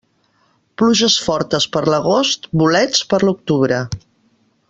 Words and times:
Pluges 0.81 1.17
fortes 1.25 1.67
per 1.77 1.83
l'agost, 1.95 2.49
bolets 2.63 3.05
per 3.13 3.23
l'octubre. 3.27 3.83